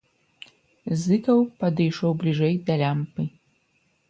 [1.01, 3.21] Зыкаў падышоў бліжэй да лямпы.